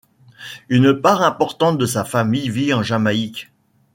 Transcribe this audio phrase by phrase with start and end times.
[0.67, 3.51] Une part importante de sa famille vit en Jamaïque.